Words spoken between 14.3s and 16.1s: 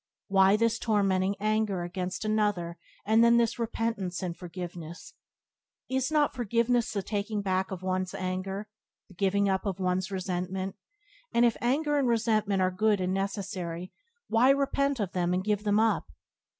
repent of them and give them up?